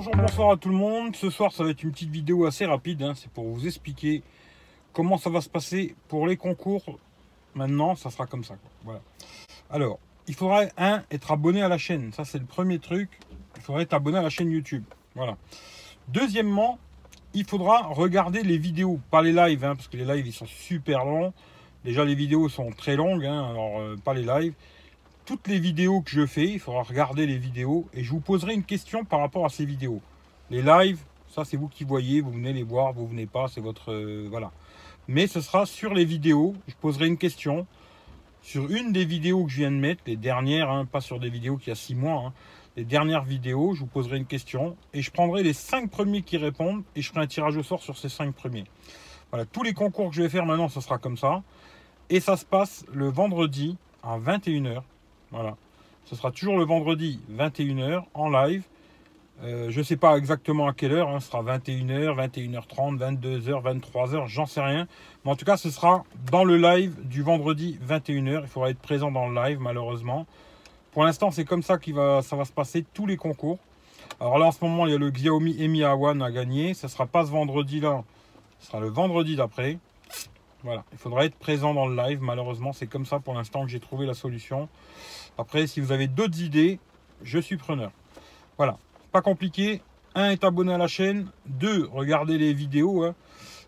[0.00, 1.14] bonjour, bonsoir à tout le monde.
[1.14, 3.02] Ce soir, ça va être une petite vidéo assez rapide.
[3.02, 3.12] hein.
[3.14, 4.22] C'est pour vous expliquer
[4.94, 6.98] comment ça va se passer pour les concours.
[7.54, 8.54] Maintenant, ça sera comme ça.
[8.82, 9.02] Voilà.
[9.68, 12.14] Alors, il faudrait, un, être abonné à la chaîne.
[12.14, 13.10] Ça, c'est le premier truc.
[13.56, 14.84] Il faudrait être abonné à la chaîne YouTube.
[15.14, 15.36] Voilà.
[16.08, 16.78] Deuxièmement,
[17.34, 20.46] il faudra regarder les vidéos, pas les lives, hein, parce que les lives, ils sont
[20.46, 21.34] super longs.
[21.84, 24.54] Déjà, les vidéos sont très longues, hein, alors euh, pas les lives
[25.30, 28.52] toutes les vidéos que je fais, il faudra regarder les vidéos et je vous poserai
[28.52, 30.00] une question par rapport à ces vidéos.
[30.50, 30.98] Les lives,
[31.28, 34.26] ça c'est vous qui voyez, vous venez les voir, vous venez pas, c'est votre euh,
[34.28, 34.50] voilà.
[35.06, 37.68] Mais ce sera sur les vidéos, je poserai une question
[38.42, 41.30] sur une des vidéos que je viens de mettre, les dernières, hein, pas sur des
[41.30, 42.32] vidéos qui a six mois, hein,
[42.76, 46.38] les dernières vidéos, je vous poserai une question et je prendrai les cinq premiers qui
[46.38, 48.64] répondent et je ferai un tirage au sort sur ces cinq premiers.
[49.30, 51.44] Voilà, tous les concours que je vais faire maintenant, ce sera comme ça.
[52.08, 54.82] Et ça se passe le vendredi à 21h.
[55.30, 55.56] Voilà.
[56.04, 58.64] Ce sera toujours le vendredi 21h en live.
[59.42, 61.08] Euh, je ne sais pas exactement à quelle heure.
[61.08, 61.20] hein.
[61.20, 64.86] Ce sera 21h, 21h30, 22h, 23h, j'en sais rien.
[65.24, 68.40] Mais en tout cas, ce sera dans le live du vendredi 21h.
[68.42, 70.26] Il faudra être présent dans le live, malheureusement.
[70.92, 73.58] Pour l'instant, c'est comme ça que va, ça va se passer tous les concours.
[74.18, 76.74] Alors là, en ce moment, il y a le Xiaomi Mi A1 à gagner.
[76.74, 78.02] Ce ne sera pas ce vendredi-là.
[78.58, 79.78] Ce sera le vendredi d'après.
[80.62, 82.20] Voilà, il faudra être présent dans le live.
[82.20, 84.68] Malheureusement, c'est comme ça pour l'instant que j'ai trouvé la solution.
[85.38, 86.78] Après, si vous avez d'autres idées,
[87.22, 87.92] je suis preneur.
[88.58, 88.76] Voilà,
[89.10, 89.80] pas compliqué.
[90.14, 91.28] Un est abonné à la chaîne.
[91.46, 93.04] Deux, regardez les vidéos.
[93.04, 93.14] hein.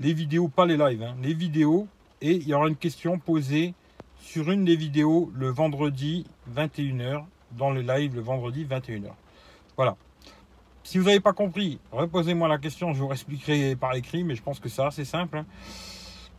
[0.00, 1.02] Les vidéos, pas les lives.
[1.02, 1.16] hein.
[1.22, 1.86] Les vidéos.
[2.20, 3.74] Et il y aura une question posée
[4.18, 7.24] sur une des vidéos le vendredi 21h.
[7.52, 9.12] Dans le live le vendredi 21h.
[9.76, 9.96] Voilà.
[10.82, 12.92] Si vous n'avez pas compris, reposez-moi la question.
[12.92, 14.24] Je vous expliquerai par écrit.
[14.24, 15.38] Mais je pense que c'est assez simple.
[15.38, 15.46] hein.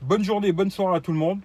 [0.01, 1.39] Bonne journée, bonne soirée à tout le monde.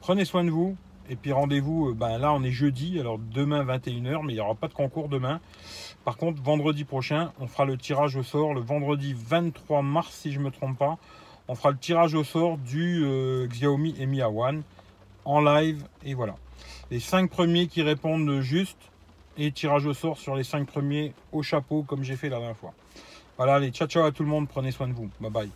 [0.00, 0.76] Prenez soin de vous.
[1.08, 4.54] Et puis rendez-vous, ben là on est jeudi, alors demain 21h, mais il n'y aura
[4.54, 5.40] pas de concours demain.
[6.04, 10.32] Par contre, vendredi prochain, on fera le tirage au sort, le vendredi 23 mars si
[10.32, 10.98] je ne me trompe pas.
[11.48, 14.62] On fera le tirage au sort du euh, Xiaomi Mi A1
[15.24, 15.84] en live.
[16.04, 16.36] Et voilà.
[16.90, 18.78] Les 5 premiers qui répondent juste
[19.36, 22.56] et tirage au sort sur les 5 premiers au chapeau comme j'ai fait la dernière
[22.56, 22.72] fois.
[23.36, 25.10] Voilà, allez, ciao ciao à tout le monde, prenez soin de vous.
[25.20, 25.50] Bye bye.